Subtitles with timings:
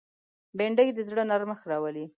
[0.57, 2.05] بېنډۍ د زړه نرمښت راولي